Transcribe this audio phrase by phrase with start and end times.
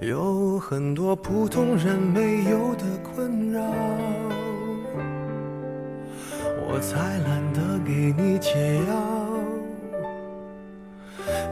[0.00, 3.62] 有很多普通人没有的困扰？
[6.66, 8.92] 我才懒得给你解药，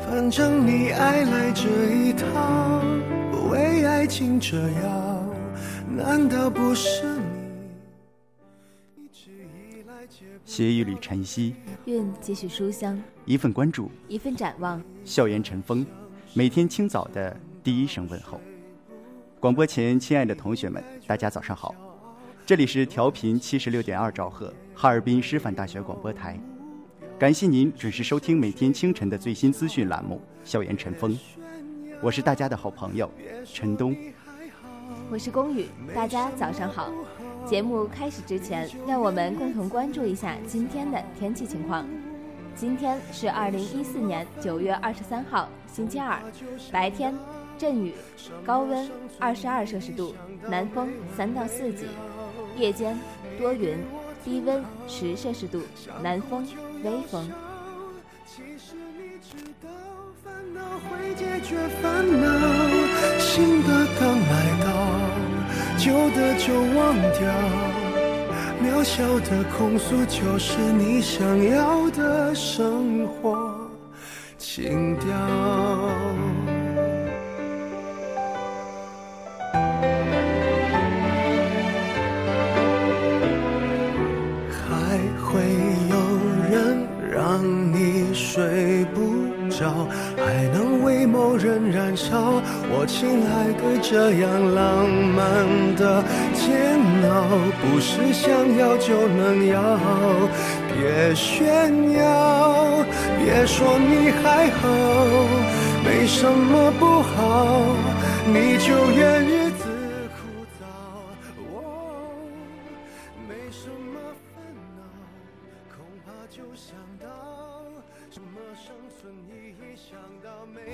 [0.05, 2.83] 反正你爱来这一套。
[3.51, 5.25] 为爱情折腰，
[5.95, 7.05] 难道不是
[8.97, 9.09] 你？
[10.45, 11.55] 写一缕晨曦，
[11.85, 14.83] 愿继续书香；一份关注，一份展望。
[15.05, 15.87] 校园晨风，
[16.35, 18.41] 每天清早的第一声问候。
[19.39, 21.75] 广播前，亲爱的同学们，大家早上好！
[22.45, 26.39] 这里是调频七十六点二兆赫，哈尔滨师范大学广播台。
[27.19, 31.13] 感谢您准时收听每天清晨的最新资讯栏目《校园晨风》。
[32.01, 33.09] 我是大家的好朋友
[33.45, 33.97] 陈东，
[35.09, 36.91] 我是龚宇，大家早上好。
[37.47, 41.87] 节目开始之前，让我们共同关注一下今天的天气情况。
[42.55, 46.21] 今天是二零一四年九月二十三号，星期二，
[46.71, 47.15] 白天
[47.59, 47.95] 阵雨，
[48.45, 50.15] 高温二十二摄氏度，
[50.49, 51.87] 南风三到四级；
[52.57, 52.99] 夜间
[53.39, 53.79] 多云，
[54.25, 55.61] 低温十摄氏度，
[56.03, 56.47] 南风
[56.83, 57.31] 微风。
[60.91, 62.27] 会解决烦恼，
[63.19, 64.33] 新的刚来
[64.65, 64.67] 到，
[65.79, 67.21] 旧的就忘掉。
[68.63, 73.71] 渺小的控诉就是你想要的生活
[74.39, 75.72] 情调。
[88.33, 89.87] 睡不着。
[90.17, 95.45] 还能为某人燃烧，我亲爱的，这样浪漫
[95.77, 97.13] 的煎熬，
[97.61, 99.79] 不是想要就能要。
[100.73, 102.83] 别炫耀，
[103.21, 104.65] 别说你还好，
[105.85, 107.61] 没什么不好，
[108.25, 109.42] 你就愿意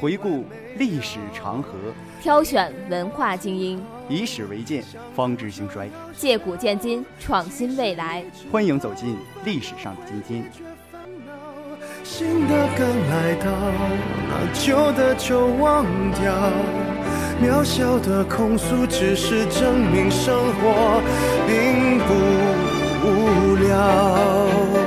[0.00, 0.44] 回顾
[0.76, 1.72] 历史长河，
[2.22, 4.82] 挑选文化精英，以史为鉴，
[5.14, 8.24] 方知兴衰；借古鉴今，创新未来。
[8.50, 10.44] 欢迎走进历史上的今天。
[12.04, 13.50] 新的刚来到，
[14.28, 16.32] 那旧的就忘掉。
[17.42, 21.02] 渺小的控诉，只是证明生活
[21.46, 22.14] 并不
[23.04, 24.77] 无聊。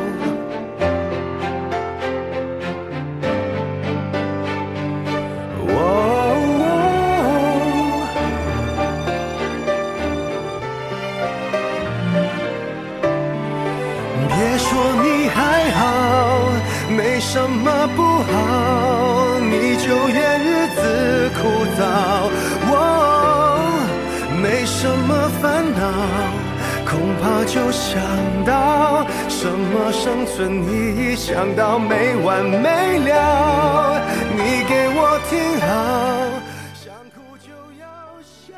[27.54, 28.02] 就想
[28.46, 34.08] 到什么生存意义，想到没完没了。
[34.32, 36.40] 你给我听好，
[36.74, 38.56] 想哭就要笑。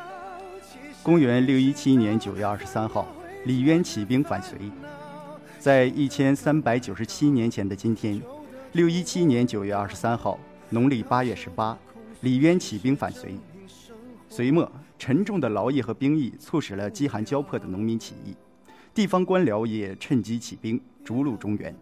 [1.02, 3.04] 公元六一七年九月二十三号，
[3.46, 4.56] 李渊起兵反隋。
[5.58, 8.22] 在一千三百九十七年前的今天，
[8.74, 10.38] 六一七年九月二十三号，
[10.70, 11.76] 农历八月十八，
[12.20, 13.36] 李渊起兵反隋。
[14.28, 14.70] 隋末，
[15.00, 18.36] 沉重的劳役和兵役促使了饥寒交迫的农民起义，
[18.94, 21.74] 地方官僚也趁机起兵逐鹿中原。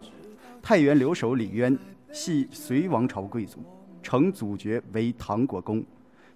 [0.63, 1.79] 太原留守李渊
[2.11, 3.63] 系隋王朝贵族，
[4.03, 5.85] 承祖爵为唐国公，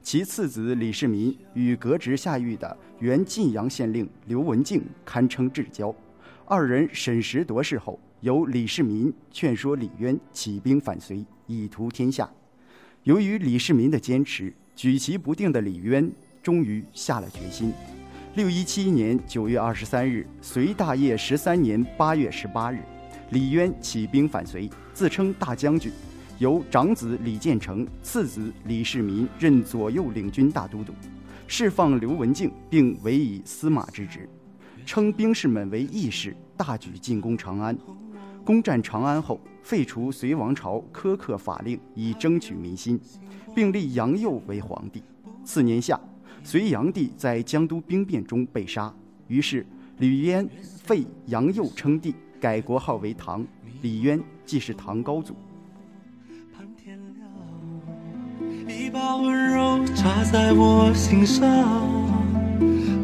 [0.02, 5.94] 其次子李世民与革职下狱的原晋阳县令刘文静堪称至交。
[6.44, 12.30] 二人审时度势后，由李世民劝说李渊起兵反隋，以图天下。
[13.04, 16.10] 由于李世民的坚持，举棋不定的李渊
[16.42, 17.72] 终于下了决心。
[18.36, 22.82] 六一七年九月二十三日，隋大业十三年八月十八日，
[23.30, 25.90] 李渊起兵反隋，自称大将军，
[26.38, 30.92] 由长子李建成、次子李世民任左右领军大都督，
[31.46, 34.28] 释放刘文静，并委以司马之职。
[34.84, 37.74] 称兵士们为义士，大举进攻长安。
[38.44, 43.00] 攻占长安后，废除隋王朝苛刻法令，以争取民心，
[43.54, 45.02] 并立杨佑为皇帝。
[45.42, 45.98] 次年夏，
[46.46, 48.94] 隋炀帝在江都兵变中被杀，
[49.26, 49.66] 于是
[49.98, 50.48] 李渊
[50.80, 53.44] 废杨佑称帝，改国号为唐。
[53.82, 55.34] 李渊即是唐高祖。
[58.64, 61.44] 你把温柔插在我心上。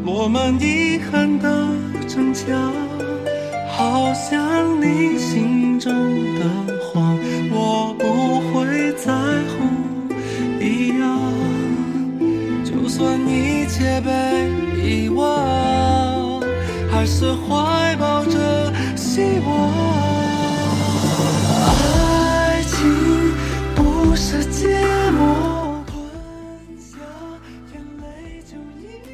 [0.05, 1.67] 落满遗憾的
[2.07, 2.71] 城墙，
[3.69, 5.91] 好像你心中
[6.39, 7.17] 的谎，
[7.51, 8.22] 我不
[12.95, 16.39] 算一切被遗忘，
[16.91, 19.71] 还是怀抱着希望。
[21.65, 23.33] 爱情
[23.73, 24.77] 不是芥
[25.09, 25.83] 末。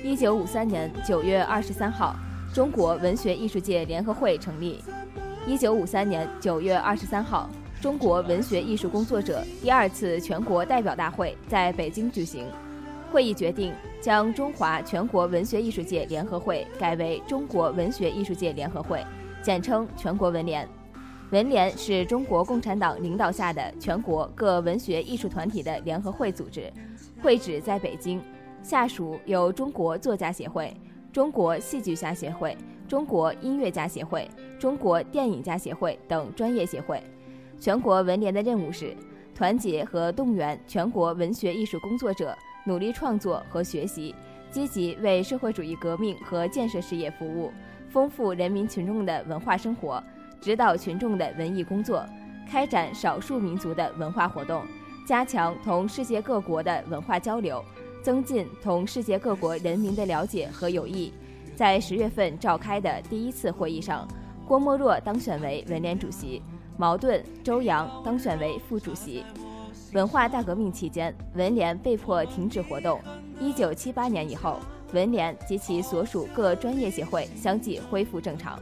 [0.03, 2.13] 一九五三年九月二十三号，
[2.53, 4.83] 中国文学艺术界联合会成立。
[5.47, 7.49] 一九五三年九月二十三号，
[7.79, 12.45] 中国文学艺术工作者第二次全国代表大会在北京举行。
[13.11, 19.03] 会议决定将中华全国文学艺术界联合会改为中国文学艺术界联合会，
[19.41, 20.67] 简称全国文联。
[21.31, 26.71] 文联是中国共产党领导下的全国各文学艺术团体的联合会组织，
[27.21, 28.21] 会址在北京。
[28.61, 30.75] 下属有中国作家协会、
[31.13, 32.57] 中国戏剧家协会、
[32.87, 34.29] 中国音乐家协会、
[34.59, 37.01] 中国电影家协会等专业协会。
[37.59, 38.95] 全国文联的任务是
[39.33, 42.37] 团结和动员全国文学艺术工作者，
[42.69, 44.13] 努力创作和学习，
[44.51, 47.51] 积极为社会主义革命和建设事业服务，
[47.89, 50.01] 丰富人民群众的文化生活，
[50.39, 52.05] 指导群众的文艺工作，
[52.47, 54.61] 开展少数民族的文化活动，
[55.03, 57.59] 加强同世界各国的文化交流。
[58.01, 61.11] 增进同世界各国人民的了解和友谊。
[61.53, 64.07] 在十月份召开的第一次会议上，
[64.47, 66.41] 郭沫若当选为文联主席，
[66.77, 69.25] 茅盾、周扬当选为副主席。
[69.93, 72.99] 文化大革命期间，文联被迫停止活动。
[73.39, 74.59] 一九七八年以后，
[74.93, 78.59] 文联及其所属各专业协会相继恢复正常。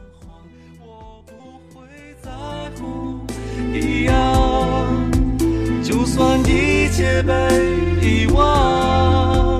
[5.82, 7.32] 就算一切被
[8.02, 9.58] 遗忘。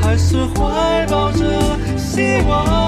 [0.00, 1.44] 还是怀抱着
[1.98, 2.87] 希望。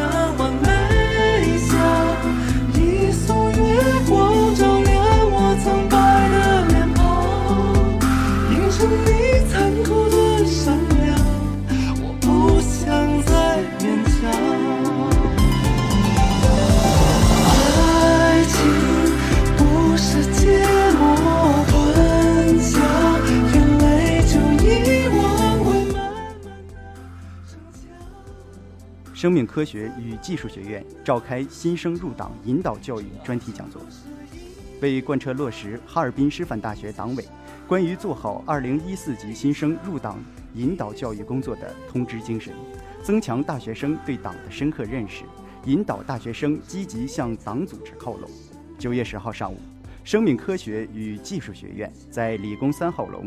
[29.21, 33.79] 生命科学与技术学院召开新生入党引导教育专题讲座。
[34.81, 37.23] 为贯彻落实哈尔滨师范大学党委
[37.67, 40.17] 关于做好2014级新生入党
[40.55, 42.51] 引导教育工作的通知精神，
[43.03, 45.23] 增强大学生对党的深刻认识，
[45.65, 48.27] 引导大学生积极向党组织靠拢。
[48.79, 49.57] 九月十号上午，
[50.03, 53.23] 生命科学与技术学院在理工三号楼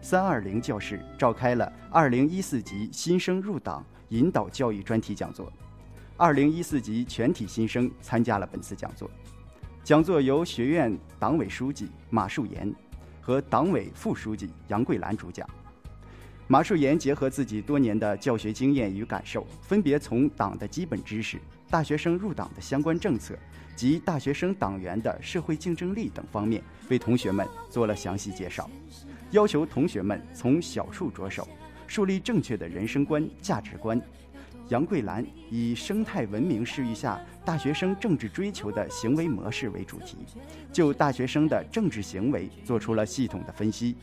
[0.00, 5.52] 三二零教室召开了二零一四级新生入党引导教育专题讲座。
[6.16, 9.10] 二零一四级全体新生参加了本次讲座。
[9.82, 12.72] 讲座由学院党委书记马树岩
[13.20, 15.48] 和党委副书记杨桂兰主讲。
[16.46, 23.34] 马树岩结合自己多年的教学经验与感受，分别从党的基本知识、大学生入党的相关政策
[23.74, 28.68] 及大学生党员的社会竞争力等方面，为同学们做了详细介绍，
[29.30, 31.48] 要求同学们从小处着手，
[31.86, 34.00] 树立正确的人生观、价值观。
[34.68, 40.16] 杨桂兰以生态文明示域下大学生政治追求的行为模式为主题，
[40.72, 43.94] 就大学生的政治行为做出了系统的分析。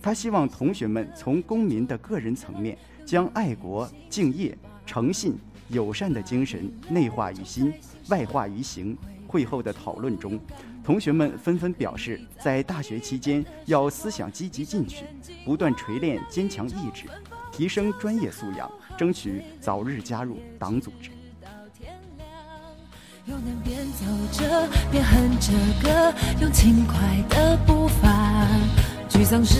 [0.00, 5.36] 他希望同学们从公民的个人层面，将爱国、敬业、诚信、
[5.68, 7.72] 友善的精神内化于心、
[8.08, 8.96] 外化于行。
[9.26, 10.38] 会后的讨论中，
[10.84, 15.06] 同学们纷纷表示，在大学期间要思想积极进取，
[15.44, 17.04] 不断锤炼坚强意志，
[17.50, 18.70] 提升专业素养。
[18.96, 21.10] 争取早日加入党组织。
[23.24, 26.94] 又能边走着边哼着歌，用轻快
[27.30, 28.46] 的步伐。
[29.08, 29.58] 沮丧时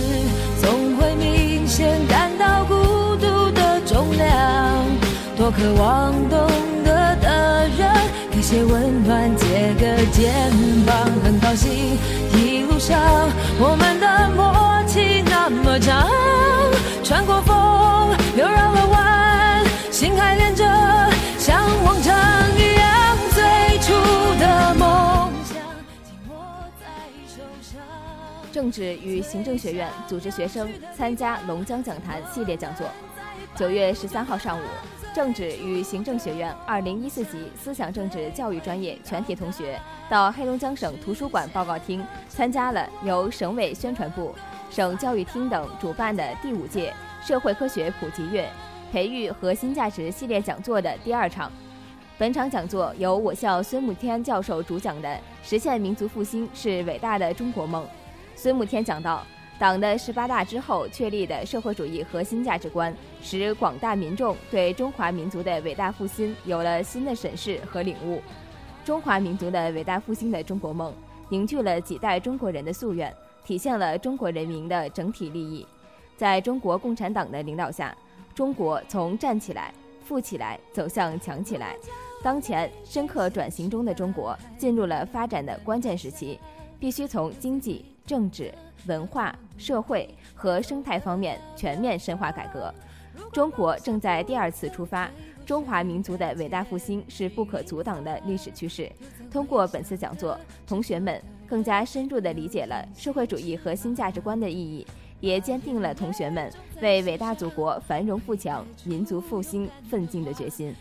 [0.61, 2.75] 总会明显感到孤
[3.17, 4.85] 独的重量。
[5.37, 6.47] 多渴望懂
[6.85, 7.91] 得的人，
[8.31, 10.53] 给些温暖，借个肩
[11.55, 11.57] 膀。
[11.57, 11.99] 很高兴
[12.33, 12.99] 一路上
[13.61, 16.09] 我们的默契那么长，
[17.05, 17.57] 穿过风
[18.37, 19.65] 又绕了弯。
[19.91, 20.65] 心还连着，
[21.39, 22.13] 像往常
[22.59, 23.93] 一样，最初
[24.41, 25.57] 的梦想
[26.03, 26.35] 紧握
[26.81, 26.87] 在
[27.27, 27.81] 手上。
[28.53, 32.87] 政治与行政学院组织学生参加龙江讲坛系列讲座。
[33.57, 34.63] 九月十三号上午，
[35.15, 39.81] 政治与行政学院二零一四级思想政治教育专业全体同学
[40.11, 44.35] 到黑龙江省图书馆报告厅参加了由省委宣传部、
[44.71, 46.93] 省教育厅等主办的第五届
[47.23, 48.49] 社会科学普及月。
[48.91, 51.51] 培育核心价值系列讲座的第二场，
[52.17, 57.85] 本场讲座由我校孙慕天教授主讲的“实现民族复兴是伟大的中国梦”。
[58.37, 59.25] 孙慕天讲到，
[59.59, 68.21] 党的十八大之后确立的社会主义核心价值观，使广大民众对中华民族的伟大复兴有了新的审视和领悟。
[68.85, 70.93] 中华民族的伟大复兴的中国梦，
[71.29, 75.67] 凝聚了几代中国人的夙愿，体现了中国人民的整体利益。
[76.17, 77.97] 在中国共产党的领导下。
[78.35, 79.73] 中国从站起来、
[80.05, 81.77] 富起来走向强起来，
[82.21, 86.41] 当前深刻转型中的中国进入了发展的关键时期，
[86.81, 88.53] 必须从经济、政治、
[88.89, 92.73] 文化、社会和生态方面全面深化改革。
[93.33, 95.11] 中国正在第二次出发，
[95.47, 98.91] 中华民族的伟大复兴是不可阻挡的历史趋势。
[99.31, 104.87] 通过本次讲座，同学们更加深入地理解了社会主义核心价值观的意义。
[105.21, 110.75] 也坚定了同学们为伟大祖国繁荣富强、民族复兴奋进的决心。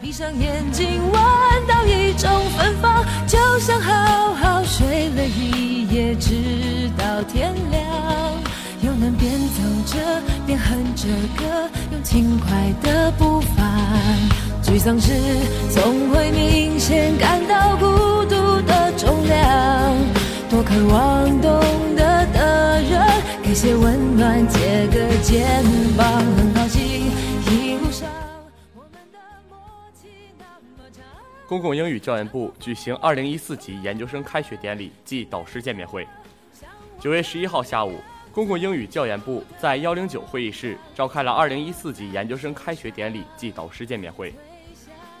[0.00, 1.12] 闭上眼睛，闻
[1.66, 7.82] 到一种芬芳，就像好好睡了一夜，直到天亮。
[8.82, 11.06] 又能边走着边哼着
[11.36, 13.62] 歌，用轻快的步伐。
[14.62, 15.12] 沮丧时
[15.70, 19.96] 总会明显感到孤独的重量。
[20.50, 21.60] 多渴望懂
[21.94, 23.00] 得的人，
[23.42, 25.64] 给些温暖，借个肩
[25.96, 26.06] 膀。
[26.36, 26.91] 很高兴
[31.52, 36.08] 公共英语教研部举行二零一四级研究生开学典礼暨导师见面会。
[36.98, 37.98] 九月十一号下午，
[38.32, 44.32] 公共英语教研部在幺零九会议室召开了二零一四级研究生开学典礼暨导师见面会。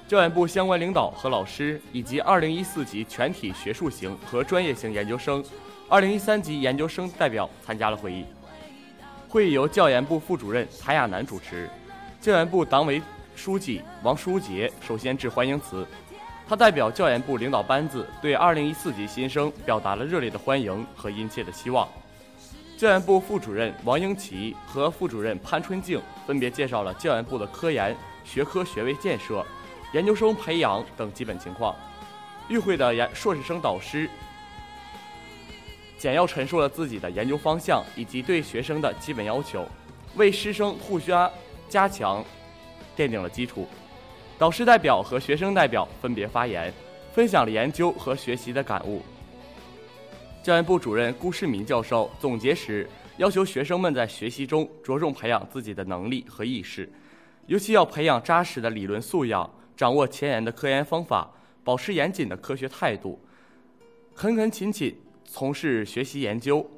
[0.08, 5.44] 教研部相关领导和老师以及2014级全体学术型和专业型研究生、
[5.90, 8.24] 2013级研究生代表参加了会议。
[9.28, 11.68] 会议由教研部副主任谭亚楠主持，
[12.22, 13.02] 教研部党委
[13.36, 15.86] 书记王书杰首先致欢迎词。
[16.52, 21.88] 他代表教研部领导班子对2014级新生表达了热烈的欢迎和殷切的希望。
[22.76, 29.42] 教研部副主任王英奇和副主任潘春静分别介绍了教研部的科研、学科学位建设。
[29.94, 31.74] 研究生培养等基本情况，
[32.50, 34.06] 与会的研硕士生导师
[35.96, 39.66] 简要陈述了自己的研究方向以及对学生的基本要求，
[40.16, 41.30] 为师生互相
[41.70, 42.22] 加强
[42.94, 43.66] 奠定了基础。
[44.42, 46.74] 导师代表和学生代表分别发言，
[47.12, 49.00] 分享了研究和学习的感悟。
[50.42, 56.90] 教研部主任辜世民教授总结时要求学生们在学习中着重培养自己的能力和意识，
[57.46, 59.48] 尤其要培养扎实的理论素养。
[59.76, 61.30] 掌握前沿的科研方法，
[61.62, 63.20] 保持严谨的科学态度，
[64.12, 64.92] 恳恳勤勤
[65.24, 66.68] 从事学习研究。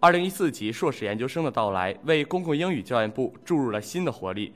[0.00, 4.52] 二零一四级硕士研究生的到来，为公共英语教研部注入了新的活力。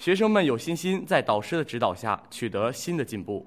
[0.00, 3.46] 学生们有信心在导师的指导下取得新的进步。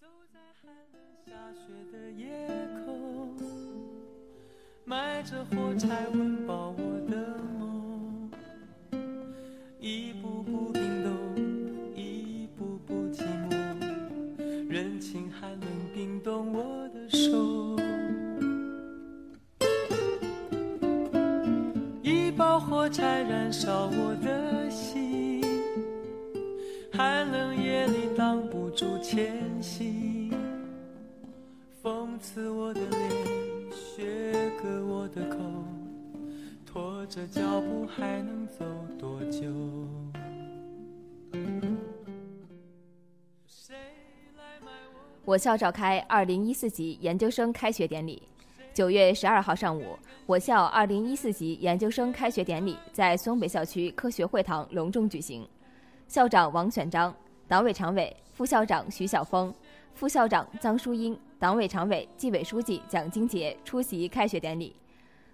[0.00, 2.26] 走在寒冷下雪的夜
[2.86, 3.36] 空，
[4.86, 8.30] 埋着火柴温饱我的梦，
[9.78, 11.12] 一步步冰冻，
[11.94, 17.76] 一步步寂寞，人情寒冷冰冻我的手。
[22.02, 24.53] 一包火柴燃烧我的，
[26.96, 30.32] 寒冷夜里挡不住前行。
[31.82, 33.10] 风刺我的脸，
[33.72, 35.38] 雪割我的口，
[36.64, 38.64] 拖着脚步还能走
[38.96, 39.40] 多久？
[43.44, 43.74] 谁
[44.36, 45.00] 来买我？
[45.24, 48.22] 我校召开二零一四级研究生开学典礼。
[48.72, 55.44] 九月十二号上午，我校二零一四级研究生开学典礼在松北校区科学会堂隆重举行。
[56.14, 57.12] 校长王选章、
[57.48, 59.52] 党委常委、副校长徐晓峰、
[59.94, 64.76] 副校长臧淑英、党委常委、纪委书记蒋金杰出席开学典礼。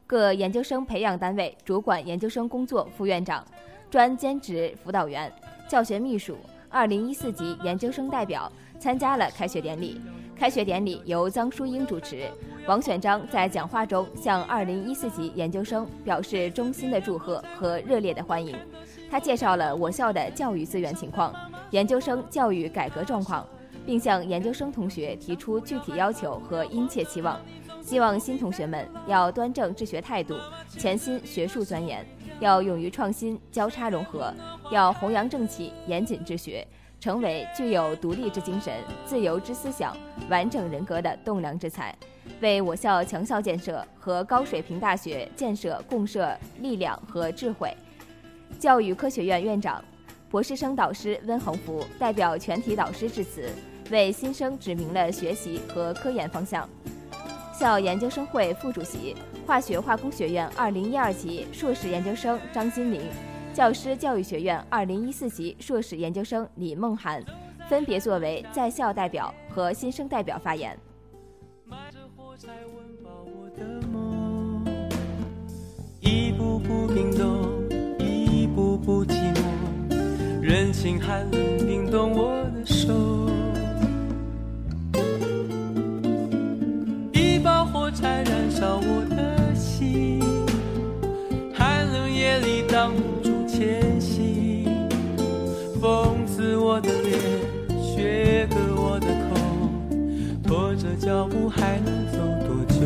[0.06, 3.46] 各研究生培养单位主管研究生工作副院长、
[3.90, 5.30] 专兼职辅导员、
[5.68, 6.38] 教学秘书、
[6.70, 10.00] 二零一四级研究生代表参加了开学典礼。
[10.34, 12.26] 开学典礼由臧淑英主持。
[12.66, 18.56] 王选章在讲话中向2014级研究生表示衷心的祝贺和热烈的欢迎。
[19.10, 21.34] 他介绍了我校的教育资源情况、
[21.70, 23.44] 研究生教育改革状况，
[23.84, 27.40] 并向研究生同学提出具体要求和殷切期望，
[27.82, 30.36] 希望新同学们要端正治学态度，
[30.68, 32.06] 潜心学术钻研，
[32.38, 34.32] 要勇于创新、交叉融合，
[34.70, 36.64] 要弘扬正气、严谨治学，
[37.00, 38.72] 成为具有独立之精神、
[39.04, 39.96] 自由之思想、
[40.28, 41.92] 完整人格的栋梁之才。
[42.40, 47.74] 为我校强校建设和高水平大学建设共设力量和智慧。
[48.60, 49.82] 教育科学院院长、
[50.28, 53.48] 博士生导师温恒福代表全体导师致辞，
[53.90, 56.68] 为新生指明了学习和科研方向。
[57.58, 63.00] 校研究生会副主席、化学化工学院2012级硕士研究生张金玲，
[63.54, 67.24] 教师教育学院2014级硕士研究生李梦涵，
[67.66, 70.78] 分别作为在校代表和新生代表发言。
[76.00, 77.59] 一步步冰冻，
[78.60, 79.14] 步步寂
[79.88, 79.94] 寞，
[80.42, 82.92] 人情寒冷冰冻我的手，
[87.14, 90.20] 一包火柴燃烧我的心，
[91.54, 94.68] 寒冷夜里挡不住前行，
[95.80, 97.18] 风刺我的脸，
[97.82, 99.40] 雪割我的口，
[100.46, 102.18] 拖着脚步还能走。
[102.46, 102.80] 多久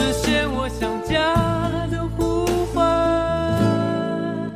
[0.00, 1.34] 实现我想家
[1.90, 4.50] 的呼唤。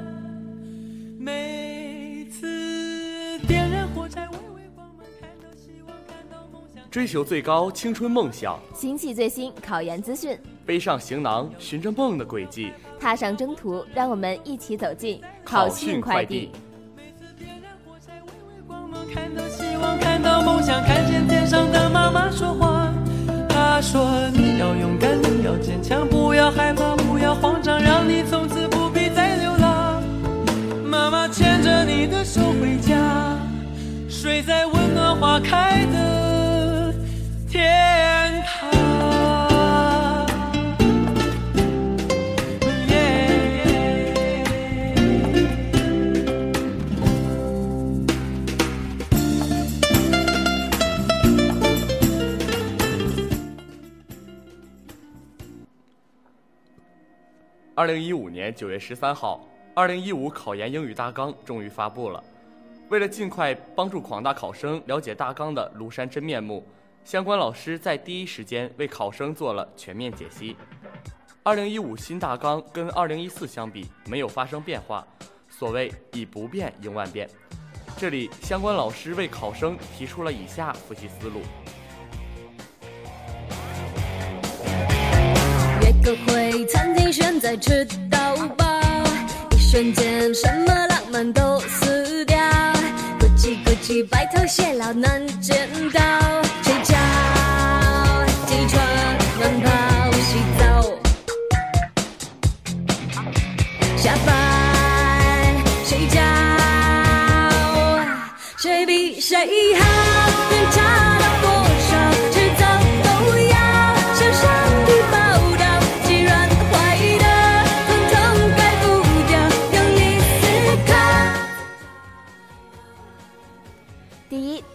[1.19, 6.83] 每次点燃火柴，微微光芒，看到希望，看到梦想？
[6.91, 16.53] 追求最高青春梦想，心系最新考研资讯，背上行囊，寻着梦的轨迹，踏上征途，让我们一起走进考讯快递。
[19.13, 22.64] 看到希望，看到梦想，看见天上的妈妈说话。
[23.75, 30.01] 他说：“你要勇敢，你要坚强，不要害怕，不要慌张，让你从此不必再流浪。”
[30.87, 33.37] 妈妈牵着你的手回家，
[34.09, 36.24] 睡在温暖花开的。
[57.77, 62.23] 二零一五年九月十三号，二零一五考研英语大纲终于发布了。
[62.89, 66.65] 为了尽快帮助广大考生了解大纲的庐山真面目。
[67.03, 70.57] 相关老师在第一时间为考生做了全面解析。
[71.43, 75.05] 二零一五新大纲跟二零一四相比没有发生变化，
[75.49, 77.29] 所谓以不变应万变。
[77.97, 81.41] 这里相关老师为考生提出了以下复习思路：
[85.83, 88.65] 约个会，餐现在吃到饱，
[89.53, 92.37] 一瞬间什么浪漫都死掉，
[93.21, 93.73] 咕叽咕。
[93.85, 96.01] 叽白头偕老难见到，
[96.65, 96.97] 睡觉、
[98.49, 98.83] 起床、
[99.39, 100.04] 慢跑、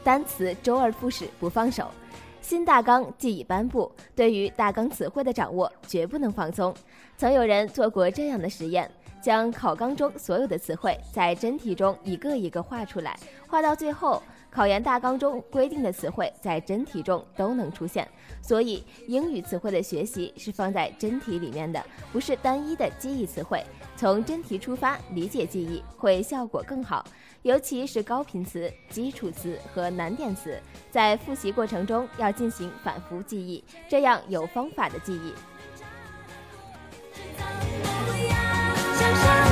[0.10, 1.86] 单词周而复始不放手。
[2.42, 6.74] 新大纲既已颁布，对于大纲词汇的掌握绝不能放松。
[7.16, 8.90] 曾有人做过这样的实验，
[9.22, 13.16] 将考纲中所有的词汇在真题中一个一个画出来，
[13.48, 18.08] 画到最后，考研大纲中规定的词汇在真题中都能出现。
[18.42, 23.64] 所以，英语词汇的学习是放在真题里面的，不是单一的记忆词汇。
[23.96, 27.06] 从真题出发理解记忆，会效果更好。
[27.44, 30.60] 尤其是高频词、基础词和难点词，
[30.92, 35.34] 在复习过程中要进行反复记忆，这样有方法的记忆。
[38.96, 39.49] 向上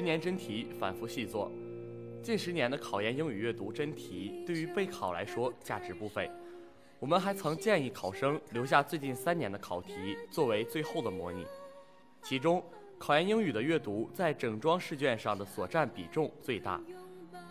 [0.00, 1.52] 十年真题反复细做。
[2.22, 6.30] 近十年的考研英语阅读真题对于备考来说价值不菲。
[6.98, 11.44] 我们还曾建议考生留下最近三年的考题作为最后的模拟。
[12.22, 12.64] 其中，
[12.96, 16.80] 考研英语的阅读在整装试卷上的所占比重最大。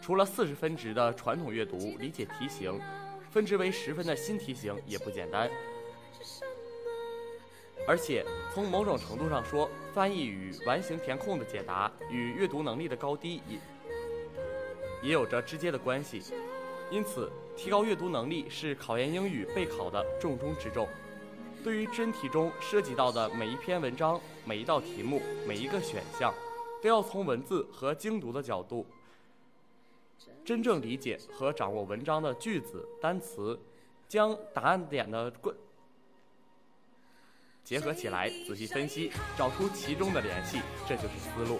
[0.01, 2.81] 除了四十分值的传统阅读理解题型，
[3.29, 5.47] 分值为十分的新题型也不简单。
[7.89, 8.23] 而且
[8.53, 13.59] 从某种程度上说，翻译与完形填空的解答与阅读能力的高低也
[15.01, 16.21] 也有着直接的关系。
[16.91, 20.87] 因此，提高阅读能力是考研英语备考的重中之重。
[21.63, 26.31] 对于真题中涉及到的每一篇文章、每一道题目、每一个选项，
[26.83, 28.85] 都要从文字和精读的角度，
[30.45, 33.59] 真正理解和掌握文章的句子、单词，
[34.07, 35.55] 将答案点的关。
[37.63, 41.59] 结合起来，仔细分析，找出其中的联系，这就是思路。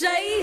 [0.00, 0.39] 谁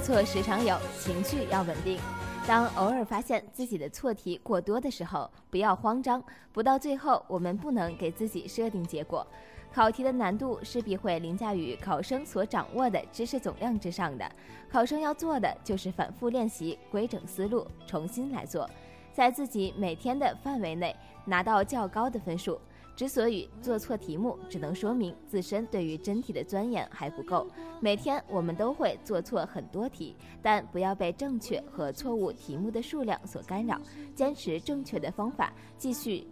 [0.00, 1.98] 错时常有，情绪要稳定。
[2.46, 9.26] 当偶尔发现自己的错题过多的时候，不要慌张，不到最后我们不能给自己设定结果。
[9.72, 14.30] 考题的难度势必会凌驾于考生所掌握的知识总量之上的。
[14.70, 18.68] 考生要做的就是反复练习，规整思路，重新来做，
[19.12, 22.58] 在自己每天的范围内拿到较高的分数。
[22.98, 27.46] 之所以做错题目，只能说明自身对于真题的钻研还不够。
[27.78, 33.80] 每天我们都会做错很多题，但不要被正确和错误题目的数量所干扰，
[34.16, 36.26] 坚持正确的方法，继续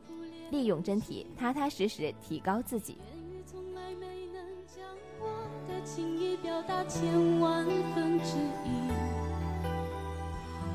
[0.50, 2.98] 利用真题，踏踏实实提高自己。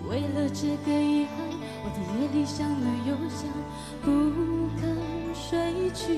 [0.09, 1.35] 为了这个遗憾，
[1.83, 3.49] 我的夜里想了又想，
[4.01, 4.07] 不
[4.79, 5.10] 肯
[5.93, 6.17] 去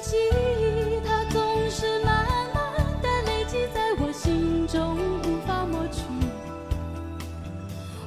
[0.00, 6.02] 记忆它总是慢慢的累积在我心中无法抹去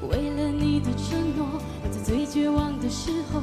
[0.09, 3.41] 为了你的承诺我在最绝望的时候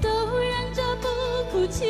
[0.00, 1.08] 都忍着不
[1.50, 1.84] 哭泣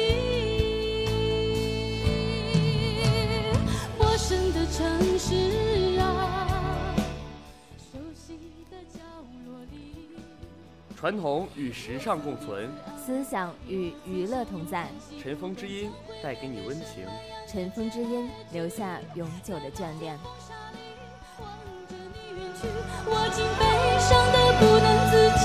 [3.98, 6.94] 陌生的城市啊
[7.76, 8.38] 熟悉
[8.70, 9.00] 的角
[9.46, 10.16] 落里
[10.96, 12.70] 传统与时尚共存。
[13.04, 14.88] 思想与娱乐同在。
[15.22, 15.90] 尘封之音
[16.22, 17.04] 带给你温情，
[17.46, 20.18] 尘封之音留下永久的眷恋。
[23.06, 23.62] 我竟悲
[24.00, 25.12] 伤的不能自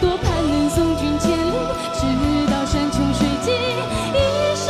[0.00, 1.58] 多盼能送君千里，
[1.98, 2.00] 直
[2.52, 3.50] 到山穷水尽，
[4.14, 4.16] 一
[4.54, 4.62] 生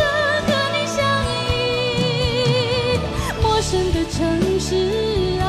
[0.46, 0.96] 和你相
[1.28, 1.44] 依。
[3.42, 4.16] 陌生的城
[4.58, 5.44] 市啊，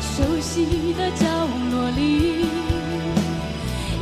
[0.00, 1.26] 熟悉的角
[1.72, 2.46] 落里，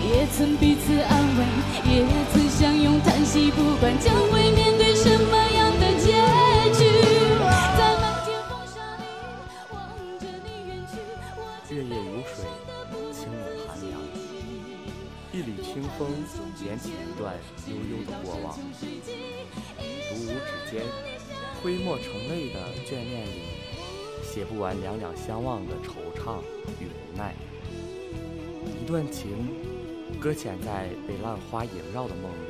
[0.08, 1.44] 也曾彼此安慰，
[1.84, 6.16] 也曾相拥叹息，不管将会面对什么样的结
[6.72, 6.88] 局。
[7.76, 9.04] 在漫天风沙里，
[9.70, 9.76] 望
[10.18, 10.96] 着你远去，
[11.36, 12.48] 我月夜如水，
[13.12, 14.00] 清冷寒凉。
[15.30, 16.08] 一缕清风
[16.58, 18.58] 点起一段悠悠的过往，
[20.10, 20.82] 如无指尖，
[21.62, 23.42] 挥墨成泪的眷恋里，
[24.22, 26.40] 写不完两两相望的惆怅
[26.80, 27.34] 与无奈。
[28.80, 29.50] 一段情，
[30.20, 32.46] 搁浅在被浪花萦绕的梦里。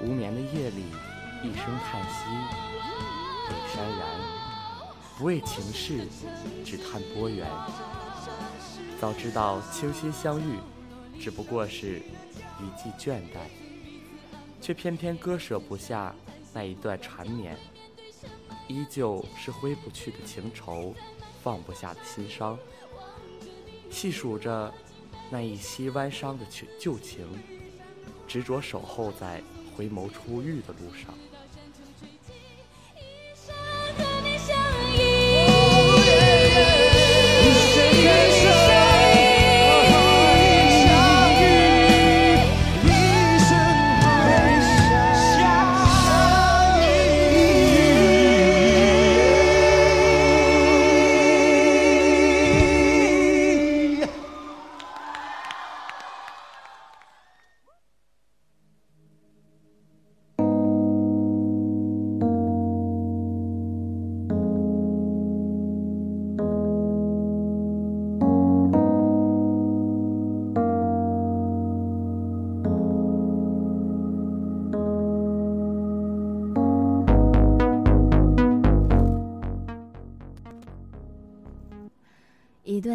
[0.00, 0.82] 无眠的夜里，
[1.44, 2.24] 一声叹息，
[3.48, 4.08] 北山然，
[5.16, 6.06] 不为情事，
[6.64, 7.48] 只叹波缘。
[9.00, 10.58] 早知道倾心相遇，
[11.20, 11.98] 只不过是
[12.58, 13.48] 一季倦怠，
[14.60, 16.12] 却偏偏割舍不下
[16.52, 17.56] 那一段缠绵，
[18.66, 20.94] 依旧是挥不去的情愁，
[21.44, 22.58] 放不下的心伤。
[23.90, 24.72] 细数着
[25.30, 27.26] 那一袭弯伤的旧旧情，
[28.26, 29.42] 执着守候在
[29.76, 31.14] 回眸初遇的路上。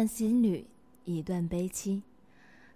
[0.04, 0.66] 段心旅，
[1.06, 2.02] 一段悲戚，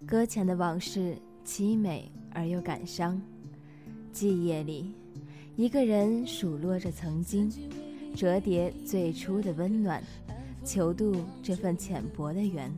[0.06, 1.14] 搁浅的往事
[1.44, 3.20] 凄美而又感伤。
[4.14, 4.94] 记忆里，
[5.54, 7.52] 一个人数落着曾经，
[8.16, 10.02] 折叠最初的温暖，
[10.64, 12.72] 求渡这份浅薄的缘。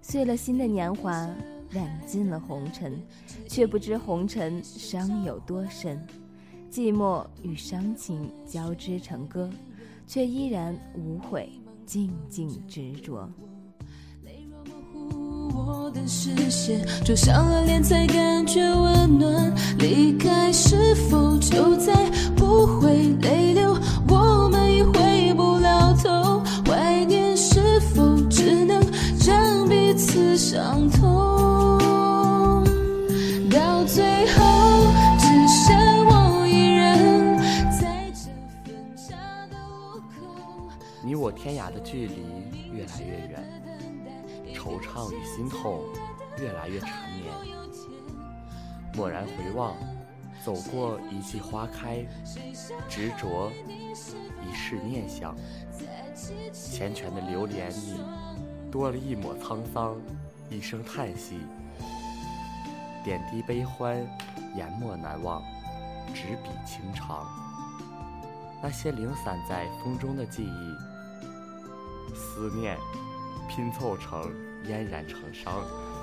[0.00, 1.28] 碎了心的年华，
[1.68, 3.02] 染尽了红尘，
[3.48, 6.00] 却不知红尘伤有多深。
[6.70, 9.50] 寂寞与伤情交织成歌，
[10.06, 11.50] 却依然无悔。
[11.84, 13.30] 静静执着。
[16.06, 19.54] 视线灼伤了脸，才感觉温暖。
[19.78, 21.92] 离开是否就再
[22.36, 23.76] 不会泪流？
[24.08, 26.42] 我们已回不了头。
[26.66, 28.80] 怀念是否只能
[29.24, 32.64] 让彼此伤痛？
[33.50, 34.42] 到最后，
[35.18, 37.38] 只剩我一人
[37.80, 38.28] 在这
[38.64, 39.14] 分岔
[39.50, 40.14] 的路口。
[41.04, 42.16] 你我天涯的距离
[42.72, 43.45] 越来越远，
[44.96, 45.84] 惆怅与心痛
[46.38, 47.30] 越来越缠绵。
[48.94, 49.76] 蓦然回望，
[50.42, 52.02] 走过一季花开，
[52.88, 53.52] 执着
[54.42, 55.36] 一世念想。
[56.50, 58.00] 缱绻的流连里，
[58.70, 59.94] 多了一抹沧桑，
[60.48, 61.40] 一声叹息。
[63.04, 63.96] 点滴悲欢，
[64.56, 65.42] 研墨难忘，
[66.14, 67.26] 执笔情长。
[68.62, 72.78] 那些零散在风中的记忆，思念
[73.46, 74.22] 拼凑成
[74.66, 75.95] 嫣然成伤。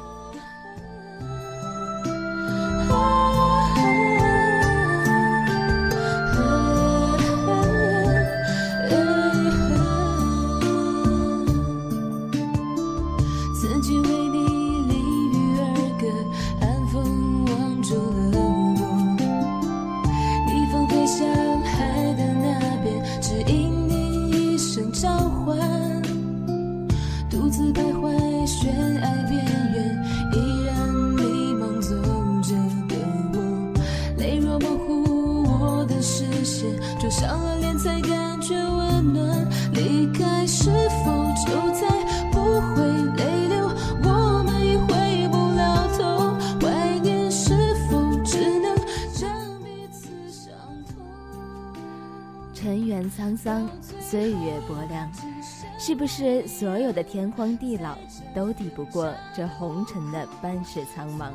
[55.85, 57.97] 是不是所有的天荒地老
[58.33, 61.29] 都抵不过这红尘的半世苍茫？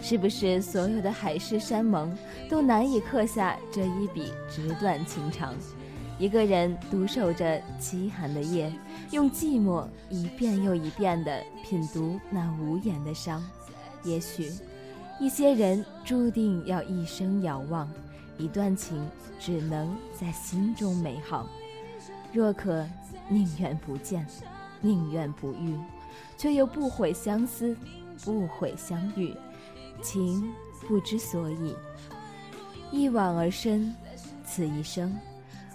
[0.00, 2.16] 是不是所有的海誓山盟
[2.48, 5.54] 都难以刻下这一笔纸短情长？
[6.18, 8.72] 一个人独守着凄寒的夜，
[9.10, 13.44] 用寂寞一遍又一遍地品读那无言的伤。
[14.02, 14.50] 也许，
[15.20, 17.86] 一些人注定要一生遥望，
[18.38, 19.06] 一段情
[19.38, 21.46] 只能在心中美好。
[22.36, 22.86] 若可，
[23.30, 24.26] 宁愿不见，
[24.82, 25.74] 宁愿不遇，
[26.36, 27.74] 却又不悔相思，
[28.22, 29.34] 不悔相遇。
[30.02, 30.52] 情
[30.86, 31.74] 不知所以，
[32.90, 33.96] 一往而深，
[34.44, 35.16] 此一生。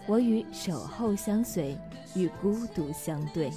[0.05, 1.75] 我与守候相随，
[2.13, 3.51] 与孤独相对。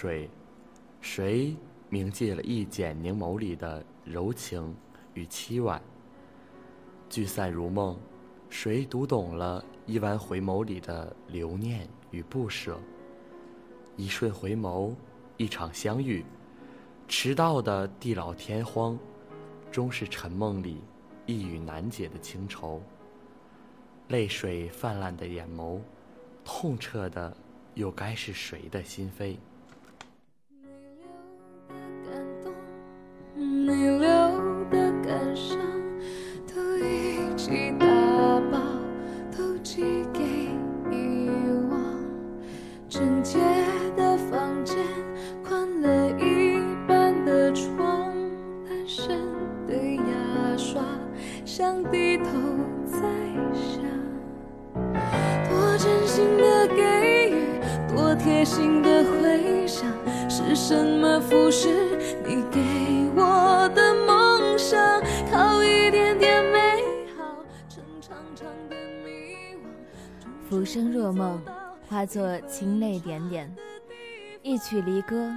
[0.00, 0.30] 水，
[1.00, 1.56] 谁
[1.88, 4.72] 铭记了一剪凝眸里的柔情
[5.14, 5.82] 与凄婉？
[7.08, 7.98] 聚散如梦，
[8.48, 12.78] 谁读懂了一弯回眸里的留念与不舍？
[13.96, 14.94] 一瞬回眸，
[15.36, 16.24] 一场相遇，
[17.08, 18.96] 迟到的地老天荒，
[19.68, 20.80] 终是沉梦里
[21.26, 22.80] 一语难解的情愁。
[24.06, 25.80] 泪水泛滥的眼眸，
[26.44, 27.36] 痛彻的
[27.74, 29.36] 又该是谁的心扉？
[72.98, 73.56] 清泪点点。
[74.42, 75.32] 一曲离歌，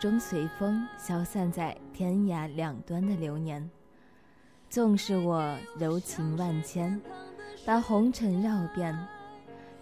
[0.00, 3.68] 终随风消散在天涯两端的流年。
[4.68, 7.00] 纵使我柔情万千，
[7.64, 8.96] 把红尘绕遍，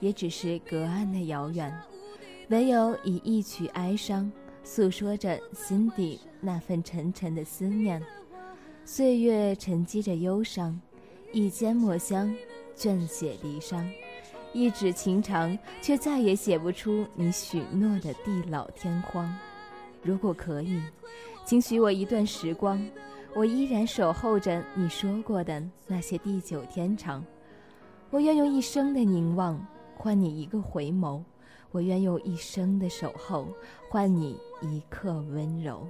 [0.01, 1.75] 也只是隔岸的遥远。
[2.49, 4.31] 唯有以一曲哀伤，
[4.63, 8.03] 诉说着心底那份沉沉的思念。
[8.85, 10.79] 岁月沉积着忧伤，
[11.33, 12.35] 一笺墨香，
[12.77, 13.83] 卷写离殇。
[14.55, 19.37] 一纸情长，却再也写不出你许诺的地老天荒。
[20.01, 20.81] 如果可以，
[21.45, 22.81] 请许我一段时光，
[23.35, 27.23] 我依然守候着你说过的那些地久天长。
[28.11, 29.61] 我愿用一生的凝望
[29.97, 31.21] 换你一个回眸，
[31.73, 33.49] 我愿用一生的守候
[33.91, 35.85] 换你一刻温柔。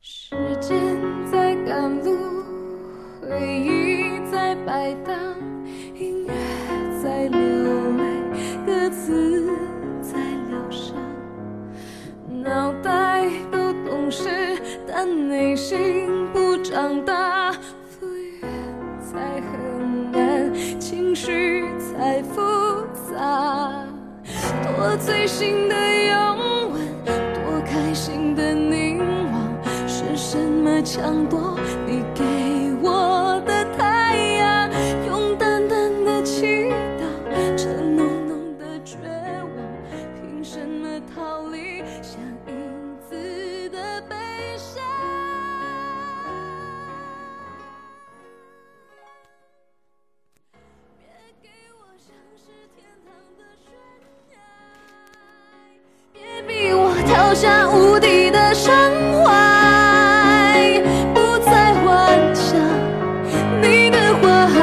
[0.00, 0.96] 时间
[1.30, 2.16] 在赶路，
[3.20, 3.81] 回忆。
[4.64, 5.16] 在摆荡，
[5.98, 6.32] 音乐
[7.02, 7.40] 在流
[7.96, 8.04] 泪，
[8.64, 9.50] 歌词
[10.00, 10.18] 在
[10.50, 10.94] 疗伤。
[12.44, 14.28] 脑袋都懂事，
[14.86, 17.50] 但内心不长大。
[17.52, 18.46] 敷衍
[19.00, 22.40] 才很难，情绪才复
[23.10, 23.84] 杂。
[24.62, 25.74] 多醉心的
[26.06, 28.98] 拥吻，多开心的凝
[29.32, 32.22] 望，是什么抢夺你给
[58.52, 58.70] 的伤
[59.24, 60.78] 怀
[61.14, 62.54] 不再幻想
[63.62, 64.60] 你的花海。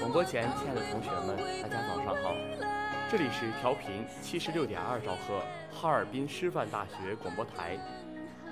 [0.00, 2.32] 广播前，亲爱的同学们，大家早上好！
[3.10, 7.76] 这里是调频七十六点二兆赫，哈尔滨师范大学广播台。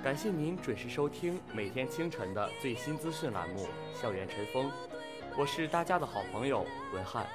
[0.03, 3.67] 感谢您准时收听每天清晨的最新资讯栏目
[4.01, 4.65] 《校园晨风》。
[5.37, 7.25] 我是大家的好朋友文翰。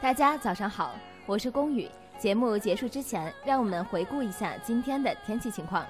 [0.00, 0.94] 大家早上好，
[1.26, 1.90] 我是龚宇。
[2.16, 5.84] 节目结束之前，让我们回顾一下今天的天气情况。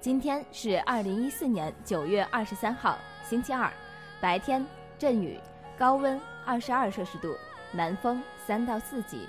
[0.00, 3.72] 今天是二零一四年九月二十三号，星期二，
[4.20, 4.66] 白天
[4.98, 5.38] 阵雨，
[5.78, 7.34] 高温二十二摄氏度，
[7.72, 9.28] 南风三到四级；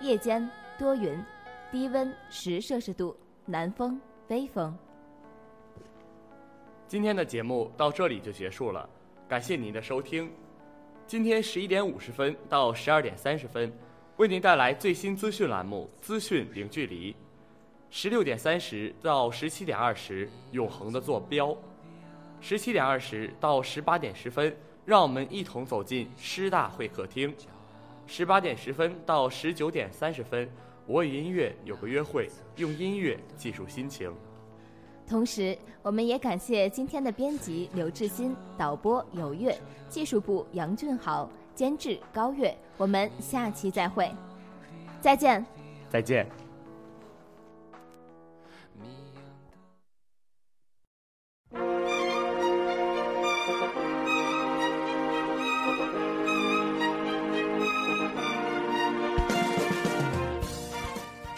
[0.00, 0.48] 夜间
[0.78, 1.22] 多云，
[1.70, 3.14] 低温十摄氏度，
[3.44, 4.76] 南风微风。
[6.90, 8.90] 今天的节目到这里就结束了，
[9.28, 10.28] 感谢您的收听。
[11.06, 13.72] 今天十一点五十分到十二点三十分，
[14.16, 17.12] 为您带来最新资讯栏目《资讯零距离》；
[17.90, 21.50] 十六点三十到十七点二十，《永恒的坐标》；
[22.40, 24.52] 十七点二十到十八点十分，
[24.84, 27.30] 让我们一同走进师大会客厅；
[28.08, 30.50] 十八点十分到十九点三十分，
[30.88, 34.12] 我与音乐有个约会，用音乐记述心情。
[35.10, 39.58] 同时，我们也感谢今天的编辑刘志新、导播有月、
[39.88, 42.56] 技术部杨俊豪、监制高月。
[42.76, 44.08] 我们下期再会，
[45.00, 45.44] 再见，
[45.88, 46.24] 再见。